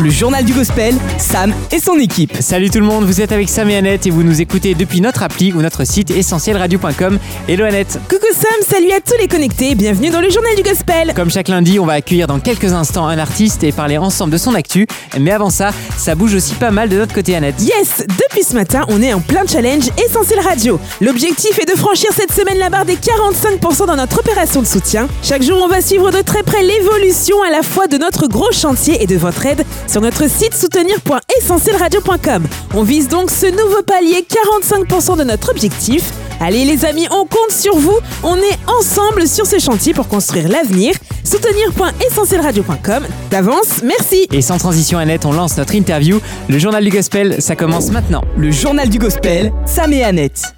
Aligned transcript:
Le 0.00 0.10
journal 0.10 0.44
du 0.44 0.52
gospel, 0.52 0.94
Sam 1.18 1.54
et 1.70 1.78
son 1.78 1.94
équipe. 1.98 2.36
Salut 2.40 2.68
tout 2.68 2.80
le 2.80 2.84
monde, 2.84 3.04
vous 3.04 3.20
êtes 3.20 3.30
avec 3.32 3.48
Sam 3.48 3.70
et 3.70 3.76
Annette 3.76 4.06
et 4.06 4.10
vous 4.10 4.24
nous 4.24 4.40
écoutez 4.40 4.74
depuis 4.74 5.00
notre 5.00 5.22
appli 5.22 5.52
ou 5.52 5.62
notre 5.62 5.84
site 5.84 6.10
essentielradio.com. 6.10 7.18
Hello 7.48 7.64
Annette 7.64 8.00
Coucou 8.10 8.26
Sam, 8.34 8.50
salut 8.68 8.90
à 8.90 9.00
tous 9.00 9.16
les 9.18 9.28
connectés, 9.28 9.74
bienvenue 9.76 10.10
dans 10.10 10.20
le 10.20 10.30
journal 10.30 10.54
du 10.56 10.62
gospel. 10.62 11.12
Comme 11.14 11.30
chaque 11.30 11.48
lundi, 11.48 11.78
on 11.78 11.86
va 11.86 11.94
accueillir 11.94 12.26
dans 12.26 12.40
quelques 12.40 12.72
instants 12.72 13.06
un 13.06 13.18
artiste 13.18 13.62
et 13.62 13.70
parler 13.72 13.96
ensemble 13.96 14.32
de 14.32 14.36
son 14.36 14.54
actu. 14.54 14.86
Mais 15.18 15.30
avant 15.30 15.48
ça, 15.48 15.70
ça 15.96 16.14
bouge 16.16 16.34
aussi 16.34 16.54
pas 16.54 16.72
mal 16.72 16.88
de 16.88 16.96
notre 16.96 17.14
côté 17.14 17.36
Annette. 17.36 17.60
Yes, 17.60 18.04
depuis 18.06 18.42
ce 18.42 18.54
matin, 18.54 18.84
on 18.88 19.00
est 19.00 19.14
en 19.14 19.20
plein 19.20 19.46
challenge 19.46 19.84
Essentiel 20.04 20.40
Radio. 20.40 20.80
L'objectif 21.00 21.58
est 21.58 21.70
de 21.70 21.78
franchir 21.78 22.10
cette 22.12 22.32
semaine 22.32 22.58
la 22.58 22.68
barre 22.68 22.84
des 22.84 22.96
45% 22.96 23.86
dans 23.86 23.96
notre 23.96 24.18
opération 24.18 24.60
de 24.60 24.66
soutien. 24.66 25.08
Chaque 25.22 25.42
jour, 25.42 25.60
on 25.62 25.68
va 25.68 25.80
suivre 25.80 26.10
de 26.10 26.20
très 26.20 26.42
près 26.42 26.62
l'évolution 26.62 27.36
à 27.46 27.50
la 27.50 27.62
fois 27.62 27.86
de 27.86 27.96
notre 27.96 28.26
gros 28.26 28.52
chantier 28.52 29.02
et 29.02 29.06
de 29.06 29.16
votre 29.16 29.46
aide 29.46 29.64
sur 29.86 30.00
notre 30.00 30.28
site 30.28 30.54
soutenir.essentielradio.com. 30.54 32.44
On 32.74 32.82
vise 32.82 33.08
donc 33.08 33.30
ce 33.30 33.46
nouveau 33.46 33.82
palier 33.82 34.26
45% 34.28 35.18
de 35.18 35.24
notre 35.24 35.50
objectif. 35.50 36.12
Allez 36.40 36.64
les 36.64 36.84
amis, 36.84 37.06
on 37.10 37.26
compte 37.26 37.50
sur 37.50 37.76
vous. 37.76 37.98
On 38.22 38.36
est 38.36 38.58
ensemble 38.66 39.26
sur 39.28 39.46
ce 39.46 39.58
chantier 39.58 39.94
pour 39.94 40.08
construire 40.08 40.48
l'avenir. 40.48 40.94
Soutenir.essentielradio.com. 41.24 43.04
D'avance, 43.30 43.82
merci. 43.82 44.26
Et 44.32 44.42
sans 44.42 44.58
transition 44.58 44.98
Annette, 44.98 45.24
on 45.26 45.32
lance 45.32 45.56
notre 45.56 45.74
interview. 45.74 46.20
Le 46.48 46.58
journal 46.58 46.84
du 46.84 46.90
gospel, 46.90 47.40
ça 47.40 47.56
commence 47.56 47.90
maintenant. 47.90 48.22
Le 48.36 48.50
journal 48.50 48.88
du 48.88 48.98
gospel, 48.98 49.52
Sam 49.66 49.92
et 49.92 50.04
Annette. 50.04 50.54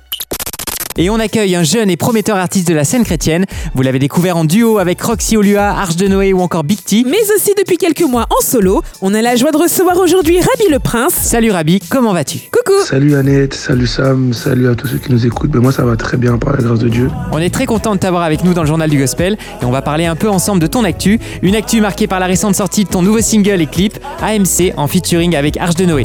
Et 0.98 1.10
on 1.10 1.18
accueille 1.18 1.54
un 1.54 1.62
jeune 1.62 1.90
et 1.90 1.96
prometteur 1.96 2.36
artiste 2.36 2.68
de 2.68 2.74
la 2.74 2.84
scène 2.84 3.04
chrétienne. 3.04 3.44
Vous 3.74 3.82
l'avez 3.82 3.98
découvert 3.98 4.36
en 4.36 4.44
duo 4.44 4.78
avec 4.78 5.00
Roxy 5.02 5.36
Olua, 5.36 5.70
Arche 5.70 5.96
de 5.96 6.08
Noé 6.08 6.32
ou 6.32 6.40
encore 6.40 6.64
Big 6.64 6.82
T. 6.82 7.04
Mais 7.04 7.20
aussi 7.34 7.52
depuis 7.58 7.76
quelques 7.76 8.02
mois 8.02 8.26
en 8.30 8.42
solo, 8.42 8.82
on 9.02 9.12
a 9.12 9.20
la 9.20 9.36
joie 9.36 9.52
de 9.52 9.58
recevoir 9.58 9.98
aujourd'hui 9.98 10.38
Rabi 10.40 10.70
le 10.70 10.78
Prince. 10.78 11.12
Salut 11.14 11.50
Rabi, 11.50 11.80
comment 11.90 12.12
vas-tu? 12.12 12.38
Coucou 12.50 12.80
Salut 12.84 13.14
Annette, 13.14 13.54
salut 13.54 13.86
Sam, 13.86 14.32
salut 14.32 14.68
à 14.68 14.74
tous 14.74 14.86
ceux 14.86 14.98
qui 14.98 15.12
nous 15.12 15.26
écoutent. 15.26 15.50
Ben 15.50 15.60
moi 15.60 15.72
ça 15.72 15.84
va 15.84 15.96
très 15.96 16.16
bien 16.16 16.38
par 16.38 16.54
la 16.54 16.62
grâce 16.62 16.78
de 16.78 16.88
Dieu. 16.88 17.10
On 17.32 17.38
est 17.38 17.52
très 17.52 17.66
content 17.66 17.94
de 17.94 18.00
t'avoir 18.00 18.22
avec 18.22 18.42
nous 18.44 18.54
dans 18.54 18.62
le 18.62 18.68
journal 18.68 18.88
du 18.88 18.98
gospel 18.98 19.36
et 19.60 19.64
on 19.64 19.70
va 19.70 19.82
parler 19.82 20.06
un 20.06 20.16
peu 20.16 20.30
ensemble 20.30 20.60
de 20.60 20.66
ton 20.66 20.84
actu. 20.84 21.20
Une 21.42 21.54
actu 21.54 21.80
marquée 21.80 22.06
par 22.06 22.20
la 22.20 22.26
récente 22.26 22.54
sortie 22.54 22.84
de 22.84 22.88
ton 22.88 23.02
nouveau 23.02 23.20
single 23.20 23.60
et 23.60 23.66
clip, 23.66 23.98
AMC, 24.22 24.72
en 24.76 24.86
featuring 24.86 25.36
avec 25.36 25.56
Arche 25.58 25.74
de 25.74 25.84
Noé. 25.84 26.04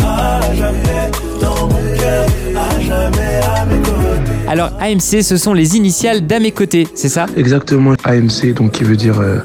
Alors 4.48 4.72
AMC, 4.80 5.22
ce 5.22 5.38
sont 5.38 5.54
les 5.54 5.78
initiales 5.78 6.26
d'à 6.28 6.40
mes 6.40 6.52
côtés, 6.52 6.88
c'est 6.94 7.10
ça? 7.10 7.26
Exactement 7.38 7.94
AMC, 8.04 8.54
donc 8.54 8.72
qui 8.72 8.84
veut 8.84 8.98
dire 8.98 9.20
euh, 9.20 9.38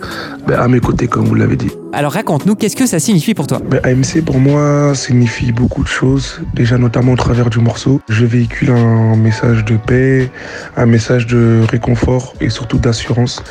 ben, 0.46 0.58
à 0.60 0.68
mes 0.68 0.80
côtés 0.80 1.08
comme 1.08 1.24
vous 1.26 1.34
l'avez 1.34 1.56
dit. 1.56 1.70
Alors 1.92 2.12
raconte-nous, 2.12 2.56
qu'est-ce 2.56 2.76
que 2.76 2.86
ça 2.86 2.98
signifie 2.98 3.32
pour 3.32 3.46
toi? 3.46 3.58
Ben, 3.64 3.80
AMC 3.82 4.22
pour 4.24 4.38
moi 4.38 4.94
signifie 4.94 5.50
beaucoup 5.50 5.82
de 5.82 5.88
choses, 5.88 6.42
déjà 6.52 6.76
notamment 6.76 7.12
au 7.12 7.16
travers 7.16 7.48
du 7.48 7.58
morceau. 7.58 8.00
Je 8.08 8.26
véhicule 8.26 8.70
un 8.70 9.16
message 9.16 9.64
de 9.64 9.76
paix, 9.76 10.30
un 10.76 10.86
message 10.86 11.26
de 11.26 11.62
réconfort 11.70 12.34
et 12.40 12.50
surtout 12.50 12.78
d'assurance, 12.78 13.42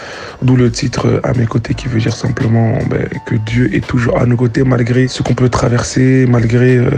d'où 0.42 0.56
le 0.56 0.70
titre 0.70 1.22
à 1.24 1.34
mes 1.34 1.46
côtés 1.46 1.74
qui 1.74 1.88
veut 1.88 2.00
dire 2.00 2.16
simplement 2.16 2.78
ben, 2.90 3.08
que 3.26 3.36
Dieu 3.36 3.74
est 3.74 3.86
toujours 3.86 4.20
à 4.20 4.26
nos 4.26 4.38
côtés 4.38 4.64
malgré 4.64 5.08
ce 5.08 5.24
qu'on 5.24 5.34
peut 5.34 5.50
traverser, 5.50 6.28
malgré 6.30 6.78
euh, 6.78 6.90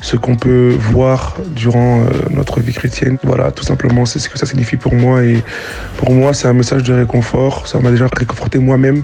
ce 0.00 0.16
qu'on 0.16 0.36
peut 0.36 0.74
voir 0.78 1.36
durant 1.54 2.00
euh, 2.00 2.04
notre 2.30 2.60
vie 2.60 2.72
chrétienne. 2.72 3.18
Voilà, 3.24 3.50
tout 3.50 3.64
simplement 3.64 4.06
c'est 4.06 4.20
ce 4.20 4.28
que 4.28 4.38
ça 4.38 4.46
signifie 4.46 4.76
pour 4.76 4.94
moi 4.94 5.22
et 5.22 5.42
pour 5.98 6.12
moi 6.12 6.32
c'est 6.32 6.48
un 6.48 6.54
message 6.54 6.82
de 6.84 6.94
réconfort, 6.94 7.66
ça 7.66 7.78
m'a 7.78 7.90
déjà 7.90 8.06
réconforté 8.16 8.58
moi-même 8.58 9.02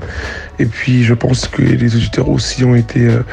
et 0.58 0.66
puis 0.66 1.04
je 1.04 1.14
pense 1.14 1.48
que 1.48 1.62
les 1.62 1.96
auditeurs 1.96 2.28
aussi 2.28 2.64
ont 2.64 2.74
été 2.74 3.00
euh, 3.00 3.24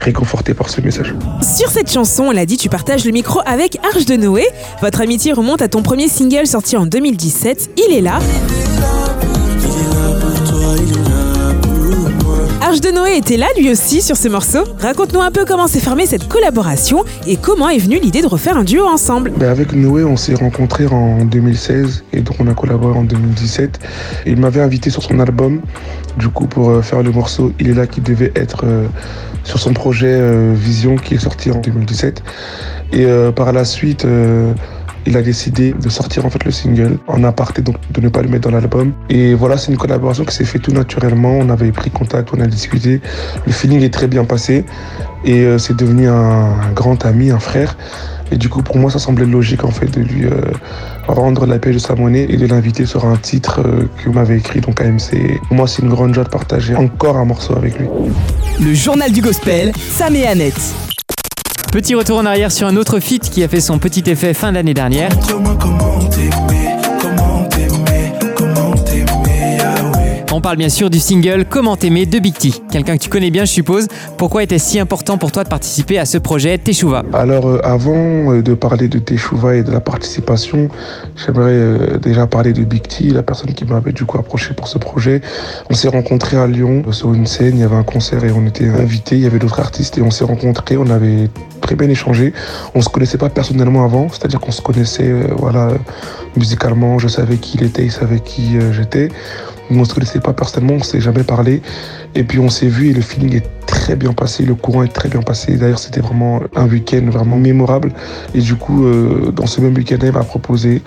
réconfortés 0.00 0.54
par 0.54 0.68
ce 0.70 0.80
message. 0.80 1.14
Sur 1.42 1.70
cette 1.70 1.90
chanson, 1.90 2.24
on 2.24 2.30
l'a 2.30 2.46
dit, 2.46 2.56
tu 2.56 2.68
partages 2.68 3.04
le 3.04 3.12
micro 3.12 3.40
avec 3.46 3.78
Arche 3.84 4.06
de 4.06 4.16
Noé. 4.16 4.46
Votre 4.80 5.00
amitié 5.00 5.32
remonte 5.32 5.62
à 5.62 5.68
ton 5.68 5.82
premier 5.82 6.08
single 6.08 6.46
sorti 6.46 6.76
en 6.76 6.86
2017, 6.86 7.70
Il 7.76 7.94
est 7.94 8.00
là. 8.00 8.18
Arche 12.70 12.80
de 12.82 12.92
Noé 12.92 13.16
était 13.16 13.36
là 13.36 13.48
lui 13.58 13.68
aussi 13.68 14.00
sur 14.00 14.16
ce 14.16 14.28
morceau. 14.28 14.60
Raconte-nous 14.78 15.20
un 15.20 15.32
peu 15.32 15.44
comment 15.44 15.66
s'est 15.66 15.80
formée 15.80 16.06
cette 16.06 16.28
collaboration 16.28 17.02
et 17.26 17.36
comment 17.36 17.68
est 17.68 17.78
venue 17.78 17.98
l'idée 17.98 18.22
de 18.22 18.28
refaire 18.28 18.56
un 18.56 18.62
duo 18.62 18.84
ensemble. 18.86 19.32
Ben, 19.36 19.48
avec 19.48 19.72
Noé, 19.72 20.04
on 20.04 20.16
s'est 20.16 20.36
rencontrés 20.36 20.86
en 20.86 21.24
2016 21.24 22.04
et 22.12 22.20
donc 22.20 22.36
on 22.38 22.46
a 22.46 22.54
collaboré 22.54 22.96
en 22.96 23.02
2017. 23.02 23.80
Et 24.24 24.30
il 24.30 24.36
m'avait 24.36 24.60
invité 24.60 24.88
sur 24.88 25.02
son 25.02 25.18
album, 25.18 25.62
du 26.16 26.28
coup, 26.28 26.46
pour 26.46 26.70
euh, 26.70 26.80
faire 26.80 27.02
le 27.02 27.10
morceau 27.10 27.52
Il 27.58 27.68
est 27.70 27.74
là 27.74 27.88
qui 27.88 28.00
devait 28.00 28.30
être 28.36 28.62
euh, 28.62 28.86
sur 29.42 29.58
son 29.58 29.72
projet 29.72 30.06
euh, 30.06 30.54
Vision 30.54 30.94
qui 30.94 31.14
est 31.14 31.18
sorti 31.18 31.50
en 31.50 31.58
2017. 31.58 32.22
Et 32.92 33.06
par 33.34 33.52
la 33.52 33.64
suite, 33.64 34.04
il 35.06 35.16
a 35.16 35.22
décidé 35.22 35.72
de 35.72 35.88
sortir 35.88 36.26
en 36.26 36.30
fait 36.30 36.44
le 36.44 36.50
single 36.50 36.98
en 37.06 37.24
aparté, 37.24 37.62
donc 37.62 37.76
de 37.92 38.00
ne 38.00 38.08
pas 38.08 38.22
le 38.22 38.28
mettre 38.28 38.48
dans 38.48 38.54
l'album. 38.56 38.92
Et 39.08 39.34
voilà, 39.34 39.56
c'est 39.56 39.70
une 39.70 39.78
collaboration 39.78 40.24
qui 40.24 40.34
s'est 40.34 40.44
fait 40.44 40.58
tout 40.58 40.72
naturellement. 40.72 41.32
On 41.32 41.48
avait 41.50 41.72
pris 41.72 41.90
contact, 41.90 42.30
on 42.36 42.40
a 42.40 42.46
discuté. 42.46 43.00
Le 43.46 43.52
feeling 43.52 43.82
est 43.82 43.92
très 43.92 44.06
bien 44.06 44.24
passé 44.24 44.64
et 45.24 45.40
euh, 45.40 45.58
c'est 45.58 45.76
devenu 45.76 46.08
un, 46.08 46.14
un 46.14 46.72
grand 46.72 47.04
ami, 47.04 47.30
un 47.30 47.38
frère. 47.38 47.76
Et 48.32 48.36
du 48.36 48.48
coup, 48.48 48.62
pour 48.62 48.76
moi, 48.76 48.90
ça 48.90 48.98
semblait 48.98 49.26
logique 49.26 49.64
en 49.64 49.70
fait 49.70 49.86
de 49.86 50.00
lui 50.00 50.24
euh, 50.24 50.30
rendre 51.08 51.46
la 51.46 51.58
paix 51.58 51.72
de 51.72 51.78
sa 51.78 51.94
monnaie 51.94 52.26
et 52.28 52.36
de 52.36 52.46
l'inviter 52.46 52.86
sur 52.86 53.04
un 53.04 53.16
titre 53.16 53.60
euh, 53.64 53.88
que 54.02 54.10
m'avait 54.10 54.38
écrit 54.38 54.60
donc 54.60 54.80
AMC. 54.80 55.40
Pour 55.48 55.56
moi, 55.56 55.66
c'est 55.66 55.82
une 55.82 55.88
grande 55.88 56.14
joie 56.14 56.24
de 56.24 56.28
partager 56.28 56.76
encore 56.76 57.16
un 57.16 57.24
morceau 57.24 57.56
avec 57.56 57.78
lui. 57.78 57.88
Le 58.60 58.74
journal 58.74 59.10
du 59.10 59.20
gospel, 59.20 59.72
Sam 59.76 60.14
et 60.14 60.26
Annette. 60.26 60.89
Petit 61.72 61.94
retour 61.94 62.18
en 62.18 62.26
arrière 62.26 62.50
sur 62.50 62.66
un 62.66 62.76
autre 62.76 62.98
feat 62.98 63.30
qui 63.30 63.44
a 63.44 63.48
fait 63.48 63.60
son 63.60 63.78
petit 63.78 64.02
effet 64.10 64.34
fin 64.34 64.50
d'année 64.50 64.74
dernière. 64.74 65.10
On 70.32 70.40
parle 70.40 70.58
bien 70.58 70.68
sûr 70.68 70.90
du 70.90 71.00
single 71.00 71.44
Comment 71.44 71.76
t'aimer 71.76 72.06
de 72.06 72.20
Big 72.20 72.34
T. 72.34 72.52
Quelqu'un 72.70 72.96
que 72.96 73.02
tu 73.02 73.10
connais 73.10 73.32
bien, 73.32 73.44
je 73.44 73.50
suppose. 73.50 73.88
Pourquoi 74.16 74.44
était-ce 74.44 74.70
si 74.70 74.78
important 74.78 75.18
pour 75.18 75.32
toi 75.32 75.42
de 75.42 75.48
participer 75.48 75.98
à 75.98 76.04
ce 76.04 76.18
projet 76.18 76.56
Teshuva 76.56 77.02
Alors, 77.12 77.48
euh, 77.48 77.60
avant 77.64 78.32
euh, 78.32 78.40
de 78.40 78.54
parler 78.54 78.86
de 78.86 79.00
Teshuva 79.00 79.56
et 79.56 79.64
de 79.64 79.72
la 79.72 79.80
participation, 79.80 80.68
j'aimerais 81.16 81.50
euh, 81.50 81.98
déjà 81.98 82.28
parler 82.28 82.52
de 82.52 82.62
Big 82.62 82.86
T, 82.86 83.10
la 83.10 83.24
personne 83.24 83.52
qui 83.54 83.64
m'avait 83.64 83.90
du 83.90 84.04
coup 84.04 84.18
approché 84.18 84.54
pour 84.54 84.68
ce 84.68 84.78
projet. 84.78 85.20
On 85.68 85.74
s'est 85.74 85.88
rencontrés 85.88 86.36
à 86.36 86.46
Lyon 86.46 86.84
sur 86.92 87.12
une 87.12 87.26
scène, 87.26 87.56
il 87.56 87.62
y 87.62 87.64
avait 87.64 87.74
un 87.74 87.82
concert 87.82 88.22
et 88.22 88.30
on 88.30 88.46
était 88.46 88.68
invités, 88.68 89.16
il 89.16 89.22
y 89.22 89.26
avait 89.26 89.40
d'autres 89.40 89.58
artistes 89.58 89.98
et 89.98 90.02
on 90.02 90.12
s'est 90.12 90.24
rencontrés, 90.24 90.76
on 90.76 90.90
avait 90.90 91.28
très 91.60 91.74
bien 91.74 91.88
échangé. 91.88 92.32
On 92.76 92.82
se 92.82 92.88
connaissait 92.88 93.18
pas 93.18 93.30
personnellement 93.30 93.84
avant, 93.84 94.08
c'est-à-dire 94.10 94.38
qu'on 94.38 94.52
se 94.52 94.62
connaissait 94.62 95.12
voilà 95.36 95.70
musicalement, 96.36 97.00
je 97.00 97.08
savais 97.08 97.36
qui 97.36 97.58
il 97.58 97.64
était, 97.64 97.82
il 97.84 97.90
savait 97.90 98.20
qui 98.20 98.58
j'étais. 98.70 99.08
On 99.70 99.84
se 99.84 99.94
connaissait 99.94 100.20
pas 100.20 100.32
personnellement, 100.32 100.74
on 100.80 100.82
s'est 100.82 101.00
jamais 101.00 101.22
parlé. 101.22 101.62
Et 102.14 102.24
puis 102.24 102.38
on 102.38 102.48
s'est 102.48 102.66
vu 102.66 102.90
et 102.90 102.92
le 102.92 103.00
feeling 103.00 103.36
est 103.36 103.66
très 103.66 103.94
bien 103.96 104.12
passé, 104.12 104.44
le 104.44 104.54
courant 104.54 104.82
est 104.82 104.92
très 104.92 105.08
bien 105.08 105.22
passé. 105.22 105.56
D'ailleurs, 105.56 105.78
c'était 105.78 106.00
vraiment 106.00 106.40
un 106.56 106.66
week-end 106.66 107.02
vraiment 107.06 107.36
mémorable. 107.36 107.92
Et 108.34 108.40
du 108.40 108.56
coup, 108.56 108.84
euh, 108.84 109.30
dans 109.30 109.46
ce 109.46 109.60
même 109.60 109.74
week-end, 109.74 109.98
il 110.02 110.12
m'a 110.12 110.24
proposé, 110.24 110.82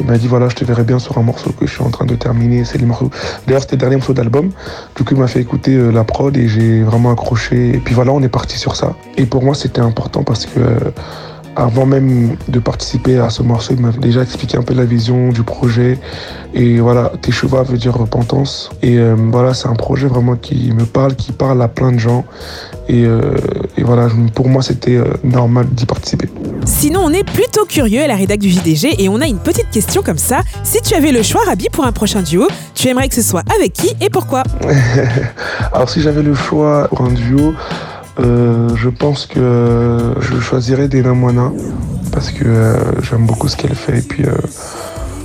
il 0.00 0.06
m'a 0.06 0.18
dit 0.18 0.26
voilà, 0.26 0.48
je 0.48 0.56
te 0.56 0.64
verrai 0.64 0.82
bien 0.82 0.98
sur 0.98 1.16
un 1.18 1.22
morceau 1.22 1.50
que 1.50 1.66
je 1.66 1.72
suis 1.72 1.82
en 1.82 1.90
train 1.90 2.06
de 2.06 2.16
terminer. 2.16 2.64
C'est 2.64 2.78
le 2.78 2.86
morceau. 2.86 3.10
D'ailleurs, 3.46 3.62
c'était 3.62 3.76
le 3.76 3.80
dernier 3.80 3.96
morceau 3.96 4.14
d'album. 4.14 4.50
Du 4.96 5.04
coup, 5.04 5.14
il 5.14 5.20
m'a 5.20 5.28
fait 5.28 5.40
écouter 5.40 5.74
euh, 5.74 5.90
la 5.90 6.04
prod 6.04 6.36
et 6.36 6.48
j'ai 6.48 6.82
vraiment 6.82 7.12
accroché. 7.12 7.70
Et 7.70 7.78
puis 7.78 7.94
voilà, 7.94 8.12
on 8.12 8.22
est 8.22 8.28
parti 8.28 8.58
sur 8.58 8.74
ça. 8.74 8.94
Et 9.16 9.26
pour 9.26 9.44
moi, 9.44 9.54
c'était 9.54 9.80
important 9.80 10.24
parce 10.24 10.46
que 10.46 10.58
euh, 10.58 10.90
avant 11.56 11.86
même 11.86 12.36
de 12.48 12.58
participer 12.58 13.18
à 13.18 13.30
ce 13.30 13.42
morceau, 13.42 13.74
il 13.74 13.80
m'a 13.80 13.90
déjà 13.90 14.22
expliqué 14.22 14.56
un 14.56 14.62
peu 14.62 14.74
la 14.74 14.84
vision 14.84 15.30
du 15.30 15.42
projet. 15.42 15.98
Et 16.54 16.78
voilà, 16.80 17.12
Teshuva 17.20 17.62
veut 17.62 17.78
dire 17.78 17.94
repentance. 17.94 18.70
Et 18.82 18.98
euh, 18.98 19.16
voilà, 19.16 19.54
c'est 19.54 19.68
un 19.68 19.74
projet 19.74 20.06
vraiment 20.06 20.36
qui 20.36 20.72
me 20.72 20.84
parle, 20.84 21.14
qui 21.14 21.32
parle 21.32 21.60
à 21.62 21.68
plein 21.68 21.92
de 21.92 21.98
gens. 21.98 22.24
Et, 22.88 23.04
euh, 23.04 23.36
et 23.76 23.82
voilà, 23.82 24.08
pour 24.34 24.48
moi, 24.48 24.62
c'était 24.62 24.96
euh, 24.96 25.14
normal 25.24 25.66
d'y 25.70 25.86
participer. 25.86 26.28
Sinon, 26.64 27.00
on 27.04 27.10
est 27.10 27.24
plutôt 27.24 27.64
curieux 27.64 28.02
à 28.02 28.06
la 28.06 28.16
rédac 28.16 28.38
du 28.38 28.50
JDG 28.50 29.02
et 29.02 29.08
on 29.08 29.20
a 29.20 29.26
une 29.26 29.38
petite 29.38 29.70
question 29.70 30.02
comme 30.02 30.18
ça. 30.18 30.42
Si 30.62 30.80
tu 30.82 30.94
avais 30.94 31.12
le 31.12 31.22
choix, 31.22 31.42
Rabi, 31.46 31.68
pour 31.70 31.84
un 31.84 31.92
prochain 31.92 32.22
duo, 32.22 32.46
tu 32.74 32.88
aimerais 32.88 33.08
que 33.08 33.14
ce 33.14 33.22
soit 33.22 33.42
avec 33.56 33.72
qui 33.72 33.94
et 34.00 34.10
pourquoi? 34.10 34.42
Alors 35.72 35.88
si 35.88 36.00
j'avais 36.00 36.22
le 36.22 36.34
choix 36.34 36.88
pour 36.88 37.02
un 37.02 37.12
duo, 37.12 37.54
euh, 38.20 38.68
je 38.76 38.88
pense 38.88 39.26
que 39.26 40.14
je 40.20 40.38
choisirais 40.40 40.88
Dena 40.88 41.14
Moana 41.14 41.50
parce 42.12 42.30
que 42.30 42.44
euh, 42.44 43.02
j'aime 43.02 43.26
beaucoup 43.26 43.48
ce 43.48 43.56
qu'elle 43.56 43.74
fait 43.74 43.98
et 43.98 44.02
puis 44.02 44.24
euh, 44.24 44.32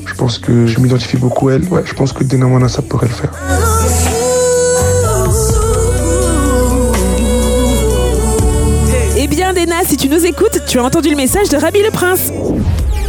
je 0.06 0.14
pense 0.16 0.40
que 0.40 0.66
je 0.66 0.80
m'identifie 0.80 1.18
beaucoup 1.18 1.50
à 1.50 1.54
elle. 1.54 1.64
Ouais, 1.66 1.84
je 1.86 1.94
pense 1.94 2.14
que 2.14 2.24
Dena 2.24 2.48
Moana 2.48 2.68
ça 2.68 2.82
pourrait 2.82 3.08
le 3.08 3.14
faire. 3.14 3.32
Eh 9.22 9.28
bien, 9.28 9.54
Dena, 9.54 9.84
si 9.86 9.98
tu 9.98 10.08
nous 10.10 10.26
écoutes, 10.26 10.62
tu 10.66 10.80
as 10.80 10.84
entendu 10.84 11.10
le 11.10 11.16
message 11.18 11.50
de 11.50 11.58
Rabi 11.58 11.84
le 11.84 11.92
Prince. 11.92 12.32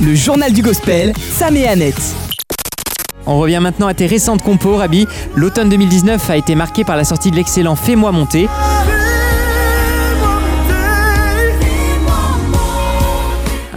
le 0.00 0.15
journal 0.15 0.53
du 0.53 0.61
gospel, 0.61 1.12
Sam 1.38 1.56
et 1.56 1.67
Annette. 1.67 2.03
On 3.27 3.38
revient 3.38 3.61
maintenant 3.62 3.87
à 3.87 3.94
tes 3.94 4.06
récentes 4.06 4.43
compos, 4.43 4.77
Rabi. 4.77 5.06
L'automne 5.37 5.69
2019 5.69 6.31
a 6.31 6.37
été 6.37 6.55
marqué 6.55 6.85
par 6.85 6.97
la 6.97 7.05
sortie 7.05 7.31
de 7.31 7.37
l'excellent 7.37 7.77
Fais-moi 7.77 8.11
monter. 8.12 8.49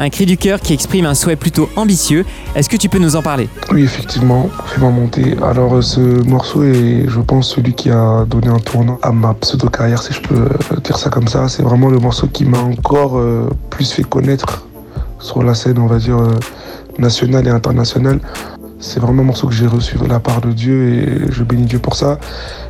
Un 0.04 0.10
cri 0.10 0.26
du 0.26 0.36
cœur 0.36 0.60
qui 0.60 0.74
exprime 0.74 1.06
un 1.06 1.14
souhait 1.14 1.38
plutôt 1.38 1.70
ambitieux. 1.78 2.26
Est-ce 2.56 2.68
que 2.68 2.76
tu 2.76 2.90
peux 2.90 3.00
nous 3.00 3.16
en 3.16 3.22
parler? 3.22 3.48
Oui, 3.72 3.84
effectivement, 3.84 4.50
fais-moi 4.66 4.90
monter. 4.90 5.38
Alors, 5.42 5.76
euh, 5.76 5.82
ce 5.82 6.02
morceau 6.28 6.64
est, 6.64 7.06
je 7.08 7.22
pense, 7.22 7.56
celui 7.56 7.74
qui 7.74 7.90
a 7.90 8.26
donné 8.26 8.50
un 8.50 8.60
tournant 8.60 9.00
à 9.02 9.14
ma 9.14 9.34
pseudo-carrière, 9.34 10.04
si 10.04 10.12
je 10.12 10.20
peux 10.20 10.36
euh, 10.36 10.80
dire 10.84 10.98
ça 10.98 11.10
comme 11.10 11.30
ça. 11.30 11.48
C'est 11.48 11.64
vraiment 11.64 11.90
le 11.90 12.00
morceau 12.00 12.28
qui 12.28 12.44
m'a 12.44 12.58
encore 12.58 13.18
euh, 13.18 13.50
plus 13.70 13.94
fait 13.94 14.04
connaître 14.04 14.68
sur 15.20 15.42
la 15.42 15.54
scène, 15.54 15.78
on 15.80 15.88
va 15.88 16.00
dire, 16.00 16.18
nationale 17.00 17.48
et 17.48 17.52
internationale. 17.52 18.20
C'est 18.84 19.00
vraiment 19.00 19.22
un 19.22 19.28
morceau 19.28 19.48
que 19.48 19.54
j'ai 19.54 19.66
reçu 19.66 19.98
de 19.98 20.06
la 20.06 20.20
part 20.20 20.42
de 20.42 20.52
Dieu 20.52 20.90
et 20.90 21.32
je 21.32 21.44
bénis 21.44 21.64
Dieu 21.64 21.80
pour 21.80 21.96
ça. 21.96 22.20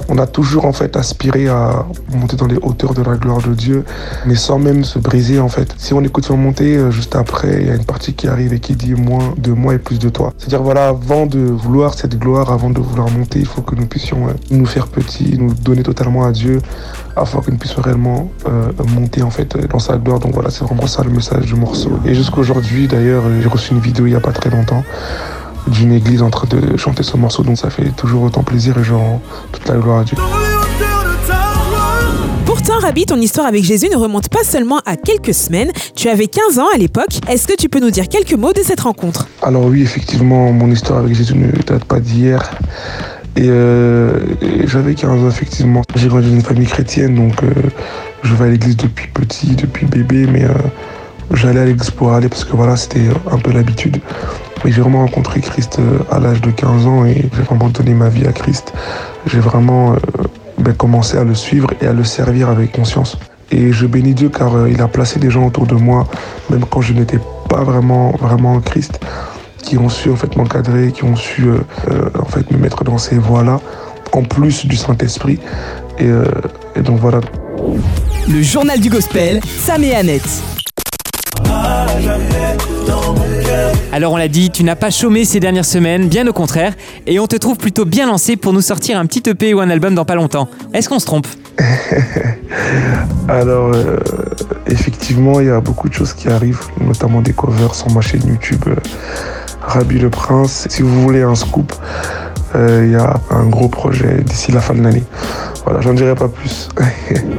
On 0.10 0.20
a 0.20 0.28
toujours 0.28 0.66
en 0.66 0.72
fait 0.72 0.96
aspiré 0.96 1.48
à 1.48 1.88
monter 2.14 2.36
dans 2.36 2.46
les 2.46 2.58
hauteurs 2.62 2.94
de 2.94 3.02
la 3.02 3.16
gloire 3.16 3.42
de 3.42 3.54
Dieu, 3.56 3.84
mais 4.28 4.36
sans 4.36 4.60
même 4.60 4.84
se 4.84 5.00
briser 5.00 5.40
en 5.40 5.50
fait. 5.50 5.74
Si 5.78 5.92
on 5.96 6.02
écoute 6.04 6.26
son 6.26 6.38
montée, 6.38 6.78
euh, 6.78 6.92
juste 6.92 7.16
après, 7.16 7.62
il 7.62 7.68
y 7.68 7.72
a 7.72 7.76
une 7.76 7.86
partie 7.86 8.14
qui 8.14 8.28
arrive 8.28 8.54
et 8.54 8.60
qui 8.60 8.76
dit 8.76 8.94
moins 8.94 9.34
de 9.38 9.54
moi 9.54 9.74
et 9.74 9.80
plus 9.80 9.98
de 9.98 10.10
toi. 10.10 10.34
C'est-à-dire 10.38 10.62
voilà, 10.62 10.90
avant 10.90 11.26
de 11.26 11.40
vouloir 11.40 11.96
cette 11.96 12.20
gloire, 12.20 12.52
avant 12.52 12.70
de 12.70 12.80
vouloir 12.80 13.10
monter, 13.10 13.40
il 13.40 13.48
faut 13.48 13.64
que 13.64 13.74
nous 13.74 13.88
puissions 13.88 14.28
euh, 14.28 14.34
nous 14.52 14.68
faire 14.68 14.88
petits, 14.88 15.36
nous 15.40 15.56
donner 15.56 15.82
totalement 15.82 16.26
à 16.26 16.32
Dieu, 16.32 16.62
afin 17.16 17.42
que 17.42 17.50
nous 17.50 17.58
puissions 17.58 17.82
réellement 17.82 18.30
euh, 18.48 18.72
monter 18.96 19.24
en 19.24 19.32
fait 19.32 19.58
dans 19.68 19.80
sa 19.80 19.98
gloire. 19.98 20.20
Donc 20.20 20.34
voilà, 20.36 20.52
c'est 20.52 20.64
vraiment 20.64 20.86
ça 20.86 21.04
le 21.04 21.10
message 21.10 21.48
du 21.48 21.56
morceau. 21.56 21.92
Et 22.06 22.14
jusqu'aujourd'hui 22.14 22.88
d'ailleurs, 22.88 23.24
j'ai 23.42 23.50
reçu 23.50 23.74
une 23.74 23.80
vidéo 23.80 24.06
il 24.06 24.12
n'y 24.12 24.16
a 24.16 24.22
pas 24.22 24.32
très 24.32 24.52
longtemps 24.52 24.84
d'une 25.68 25.94
église 25.94 26.22
en 26.22 26.30
train 26.30 26.48
de 26.48 26.78
chanter 26.78 27.04
ce 27.04 27.18
morceau, 27.18 27.44
donc 27.44 27.58
ça 27.58 27.70
fait 27.70 27.90
toujours 27.96 28.24
autant 28.24 28.44
plaisir 28.44 28.78
et 28.78 28.90
rends 28.90 29.22
toute 29.52 29.68
la 29.68 29.76
gloire 29.76 30.00
à 30.00 30.04
Dieu. 30.04 30.18
Pourtant, 32.46 32.80
Rabi, 32.80 33.06
ton 33.06 33.18
histoire 33.18 33.48
avec 33.48 33.64
Jésus 33.64 33.90
ne 33.90 33.98
remonte 33.98 34.30
pas 34.30 34.44
seulement 34.44 34.80
à 34.86 34.96
quelques 34.96 35.34
semaines. 35.34 35.72
Tu 35.96 36.08
avais 36.08 36.28
15 36.28 36.60
ans 36.60 36.68
à 36.74 36.78
l'époque. 36.78 37.20
Est-ce 37.28 37.48
que 37.48 37.56
tu 37.56 37.68
peux 37.68 37.80
nous 37.80 37.92
dire 37.92 38.08
quelques 38.08 38.34
mots 38.34 38.54
de 38.54 38.62
cette 38.64 38.82
rencontre? 38.82 39.28
Alors 39.42 39.66
oui, 39.66 39.82
effectivement, 39.82 40.52
mon 40.52 40.70
histoire 40.72 41.00
avec 41.00 41.16
Jésus 41.16 41.36
ne 41.36 41.52
date 41.64 41.84
pas 41.86 42.00
d'hier. 42.00 42.52
Et, 43.36 43.48
euh, 43.48 44.20
et 44.42 44.68
j'avais 44.68 44.94
15 44.94 45.24
ans, 45.24 45.30
effectivement. 45.30 45.82
J'ai 45.96 46.08
grandi 46.08 46.30
dans 46.30 46.36
une 46.36 46.42
famille 46.42 46.68
chrétienne, 46.68 47.16
donc 47.16 47.44
euh, 47.44 47.50
je 48.24 48.34
vais 48.36 48.46
à 48.46 48.50
l'église 48.50 48.78
depuis 48.78 49.08
petit, 49.08 49.56
depuis 49.56 49.86
bébé, 49.86 50.28
mais 50.32 50.44
euh, 50.46 50.54
j'allais 51.32 51.62
à 51.62 51.66
l'église 51.66 51.92
aller 52.12 52.30
parce 52.30 52.44
que 52.44 52.56
voilà, 52.56 52.76
c'était 52.76 53.08
un 53.32 53.38
peu 53.38 53.52
l'habitude. 53.52 54.00
Mais 54.64 54.72
j'ai 54.72 54.82
vraiment 54.82 55.00
rencontré 55.00 55.42
Christ 55.42 55.78
euh, 55.80 56.00
à 56.12 56.20
l'âge 56.20 56.42
de 56.42 56.52
15 56.52 56.86
ans 56.86 57.06
et 57.06 57.30
j'ai 57.36 57.42
vraiment 57.44 57.70
donné 57.70 57.94
ma 57.94 58.10
vie 58.10 58.26
à 58.26 58.32
Christ. 58.32 58.74
J'ai 59.26 59.40
vraiment 59.40 59.94
euh, 59.94 59.98
ben, 60.58 60.74
commencé 60.74 61.18
à 61.18 61.24
le 61.24 61.36
suivre 61.36 61.70
et 61.82 61.88
à 61.88 61.94
le 61.94 62.04
servir 62.04 62.50
avec 62.50 62.72
conscience. 62.72 63.18
Et 63.52 63.72
je 63.72 63.86
bénis 63.86 64.14
Dieu 64.14 64.30
car 64.30 64.56
euh, 64.56 64.70
il 64.70 64.82
a 64.82 64.88
placé 64.88 65.20
des 65.20 65.30
gens 65.30 65.46
autour 65.46 65.68
de 65.68 65.76
moi, 65.76 66.08
même 66.50 66.66
quand 66.66 66.82
je 66.82 66.94
n'étais 66.94 67.20
pas 67.50 67.64
vraiment, 67.64 68.12
vraiment 68.12 68.54
en 68.54 68.62
Christ, 68.62 69.00
qui 69.58 69.78
ont 69.78 69.90
su 69.90 70.10
en 70.10 70.16
fait 70.16 70.36
m'encadrer, 70.38 70.92
qui 70.92 71.04
ont 71.04 71.16
su 71.16 71.46
en 72.20 72.26
fait 72.26 72.50
me 72.52 72.58
mettre 72.58 72.84
dans 72.84 72.98
ces 72.98 73.18
voies-là, 73.18 73.60
en 74.12 74.24
plus 74.24 74.66
du 74.66 74.76
Saint-Esprit. 74.76 75.40
Et, 76.00 76.10
et 76.76 76.82
donc 76.82 77.00
voilà. 77.00 77.22
Le 78.28 78.42
journal 78.42 78.80
du 78.80 78.90
gospel, 78.90 79.40
Sam 79.46 79.84
et 79.84 79.96
Annette. 79.96 80.53
Alors 83.94 84.14
on 84.14 84.18
l'a 84.18 84.28
dit, 84.28 84.50
tu 84.50 84.64
n'as 84.64 84.76
pas 84.76 84.90
chômé 84.90 85.24
ces 85.24 85.40
dernières 85.40 85.66
semaines, 85.66 86.08
bien 86.08 86.26
au 86.26 86.34
contraire, 86.34 86.74
et 87.06 87.20
on 87.20 87.28
te 87.28 87.36
trouve 87.36 87.58
plutôt 87.58 87.86
bien 87.86 88.08
lancé 88.08 88.36
pour 88.36 88.52
nous 88.52 88.62
sortir 88.62 88.98
un 88.98 89.06
petit 89.06 89.30
EP 89.30 89.54
ou 89.54 89.60
un 89.60 89.70
album 89.70 89.94
dans 89.94 90.04
pas 90.04 90.16
longtemps. 90.16 90.50
Est-ce 90.74 90.90
qu'on 90.90 90.98
se 90.98 91.06
trompe 91.06 91.28
Alors, 93.30 93.72
euh, 93.76 94.00
effectivement, 94.66 95.40
il 95.40 95.46
y 95.46 95.52
a 95.52 95.62
beaucoup 95.62 95.90
de 95.90 95.94
choses 95.94 96.14
qui 96.14 96.28
arrivent, 96.28 96.64
notamment 96.82 97.22
des 97.22 97.34
covers 97.34 97.76
sur 97.76 97.92
ma 97.92 98.02
chaîne 98.02 98.26
YouTube 98.26 98.64
euh, 98.68 98.76
Rabbi 99.62 100.00
le 100.00 100.10
Prince. 100.10 100.68
Si 100.72 100.82
vous 100.82 101.02
voulez 101.04 101.22
un 101.22 101.36
scoop, 101.36 101.72
euh, 102.56 102.84
il 102.86 102.94
y 102.94 102.96
a 102.96 103.20
un 103.30 103.46
gros 103.46 103.70
projet 103.70 104.24
d'ici 104.24 104.52
la 104.52 104.62
fin 104.62 104.74
de 104.74 104.82
l'année. 104.82 105.04
Voilà, 105.66 105.82
j'en 105.82 105.94
dirai 105.94 106.16
pas 106.16 106.28
plus. 106.28 106.70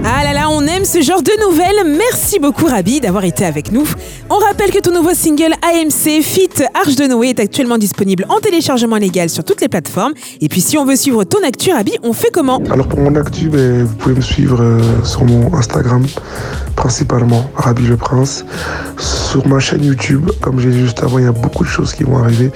Ah 0.06 0.22
là 0.22 0.34
là, 0.34 0.50
on 0.50 0.60
aime 0.66 0.84
ce 0.84 1.00
genre 1.00 1.22
de 1.22 1.30
nouvelles. 1.48 1.96
Merci 1.96 2.38
beaucoup 2.38 2.66
Rabi 2.66 3.00
d'avoir 3.00 3.24
été 3.24 3.46
avec 3.46 3.72
nous. 3.72 3.86
On 4.28 4.36
rappelle 4.36 4.70
que 4.70 4.78
ton 4.78 4.92
nouveau 4.92 5.14
single 5.14 5.54
AMC 5.62 6.22
Fit 6.22 6.50
Arche 6.74 6.96
de 6.96 7.06
Noé 7.06 7.30
est 7.30 7.40
actuellement 7.40 7.78
disponible 7.78 8.26
en 8.28 8.38
téléchargement 8.38 8.96
légal 8.96 9.30
sur 9.30 9.44
toutes 9.44 9.62
les 9.62 9.68
plateformes. 9.68 10.12
Et 10.42 10.50
puis 10.50 10.60
si 10.60 10.76
on 10.76 10.84
veut 10.84 10.96
suivre 10.96 11.24
ton 11.24 11.38
actu 11.42 11.72
Rabi, 11.72 11.92
on 12.02 12.12
fait 12.12 12.28
comment? 12.30 12.60
Alors 12.70 12.86
pour 12.86 13.00
mon 13.00 13.14
actu, 13.16 13.48
ben, 13.48 13.84
vous 13.84 13.94
pouvez 13.94 14.14
me 14.14 14.20
suivre 14.20 14.60
euh, 14.60 14.80
sur 15.04 15.24
mon 15.24 15.54
Instagram, 15.54 16.04
principalement 16.76 17.50
Rabbi 17.56 17.86
le 17.86 17.96
Prince. 17.96 18.44
Sur 18.98 19.46
ma 19.48 19.58
chaîne 19.58 19.84
YouTube, 19.84 20.30
comme 20.42 20.60
j'ai 20.60 20.70
dit 20.70 20.80
juste 20.80 21.02
avant, 21.02 21.18
il 21.18 21.24
y 21.24 21.28
a 21.28 21.32
beaucoup 21.32 21.64
de 21.64 21.68
choses 21.68 21.94
qui 21.94 22.04
vont 22.04 22.18
arriver. 22.18 22.50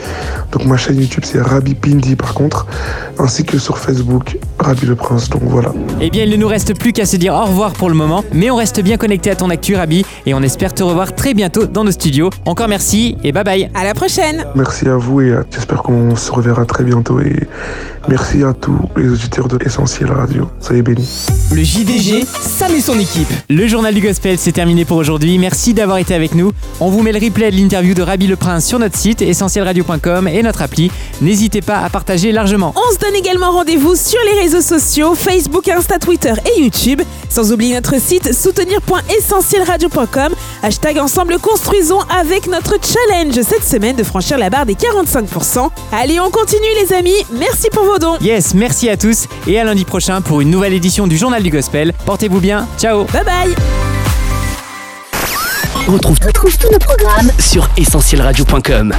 Donc 0.52 0.66
ma 0.66 0.76
chaîne 0.76 1.00
YouTube 1.00 1.24
c'est 1.24 1.40
Rabbi 1.40 1.74
Pindi 1.74 2.14
par 2.14 2.34
contre, 2.34 2.66
ainsi 3.18 3.44
que 3.44 3.58
sur 3.58 3.78
Facebook 3.78 4.38
Rabbi 4.58 4.86
le 4.86 4.94
Prince. 4.96 5.28
Donc 5.28 5.42
voilà. 5.44 5.72
Eh 6.00 6.10
bien, 6.10 6.24
il 6.24 6.30
ne 6.30 6.36
nous 6.36 6.48
reste 6.48 6.78
plus 6.78 6.92
qu'à 6.92 7.06
se 7.06 7.16
dire 7.16 7.34
au 7.34 7.44
revoir 7.44 7.72
pour 7.72 7.88
le 7.88 7.94
moment, 7.94 8.24
mais 8.32 8.50
on 8.50 8.56
reste 8.56 8.80
bien 8.82 8.96
connecté 8.96 9.30
à 9.30 9.36
ton 9.36 9.50
actu, 9.50 9.76
Rabi, 9.76 10.04
et 10.26 10.34
on 10.34 10.42
espère 10.42 10.74
te 10.74 10.82
revoir 10.82 11.14
très 11.14 11.34
bientôt 11.34 11.66
dans 11.66 11.84
nos 11.84 11.90
studios. 11.90 12.30
Encore 12.46 12.68
merci 12.68 13.16
et 13.24 13.32
bye 13.32 13.44
bye. 13.44 13.70
À 13.74 13.84
la 13.84 13.94
prochaine 13.94 14.44
Merci 14.54 14.88
à 14.88 14.96
vous 14.96 15.20
et 15.20 15.30
euh, 15.30 15.42
j'espère 15.52 15.82
qu'on 15.82 16.16
se 16.16 16.30
reverra 16.32 16.64
très 16.64 16.84
bientôt. 16.84 17.20
Et 17.20 17.34
merci 18.08 18.42
à 18.42 18.52
tous 18.52 18.78
les 18.96 19.08
auditeurs 19.08 19.48
de 19.48 19.58
Essentiel 19.64 20.10
Radio. 20.10 20.48
Soyez 20.60 20.82
bénis. 20.82 21.26
Le 21.52 21.62
JDG, 21.62 22.24
Sam 22.24 22.72
et 22.74 22.80
son 22.80 22.98
équipe. 22.98 23.28
Le 23.48 23.66
journal 23.66 23.94
du 23.94 24.00
gospel, 24.00 24.38
c'est 24.38 24.52
terminé 24.52 24.84
pour 24.84 24.96
aujourd'hui. 24.96 25.38
Merci 25.38 25.74
d'avoir 25.74 25.98
été 25.98 26.14
avec 26.14 26.34
nous. 26.34 26.52
On 26.80 26.90
vous 26.90 27.02
met 27.02 27.12
le 27.12 27.18
replay 27.18 27.50
de 27.50 27.56
l'interview 27.56 27.94
de 27.94 28.02
Rabi 28.02 28.26
le 28.26 28.36
Prince 28.36 28.66
sur 28.66 28.78
notre 28.78 28.96
site 28.96 29.22
essentielradio.com 29.22 30.28
et 30.28 30.42
notre 30.42 30.62
appli. 30.62 30.90
N'hésitez 31.20 31.60
pas 31.60 31.78
à 31.78 31.90
partager 31.90 32.32
largement. 32.32 32.74
On 32.76 32.94
se 32.94 32.98
donne 32.98 33.14
également 33.14 33.52
rendez-vous 33.52 33.94
sur 33.94 34.20
les 34.32 34.40
réseaux 34.40 34.62
sociaux, 34.62 35.14
Facebook, 35.14 35.68
Insta, 35.68 35.98
Twitter 35.98 36.32
et 36.46 36.60
YouTube. 36.60 37.02
Sans 37.28 37.52
oublier 37.52 37.74
notre 37.74 38.00
site 38.00 38.34
soutenir.essentielradio.com. 38.34 40.34
Hashtag 40.62 40.98
ensemble 40.98 41.38
construisons 41.38 42.00
avec 42.20 42.46
notre 42.46 42.74
challenge 42.82 43.40
cette 43.42 43.64
semaine 43.64 43.96
de 43.96 44.02
franchir 44.02 44.38
la 44.38 44.50
barre 44.50 44.66
des 44.66 44.74
45%. 44.74 45.70
Allez, 45.92 46.20
on 46.20 46.30
continue 46.30 46.66
les 46.82 46.92
amis. 46.92 47.14
Merci 47.32 47.68
pour 47.72 47.84
vos 47.84 47.98
dons. 47.98 48.16
Yes, 48.20 48.54
merci 48.54 48.88
à 48.88 48.96
tous 48.96 49.26
et 49.46 49.58
à 49.58 49.64
lundi 49.64 49.84
prochain 49.84 50.20
pour 50.20 50.40
une 50.40 50.50
nouvelle 50.50 50.74
édition 50.74 51.06
du 51.06 51.16
journal 51.16 51.42
du 51.42 51.50
gospel. 51.50 51.92
Portez-vous 52.06 52.40
bien. 52.40 52.66
Ciao. 52.78 53.04
Bye 53.04 53.24
bye 53.24 53.54
Retrouve, 55.86 56.18
retrouve 56.24 56.56
tous 56.58 56.70
nos 56.70 56.78
programmes 56.78 57.30
sur 57.38 57.66
essentielradio.com. 57.78 58.94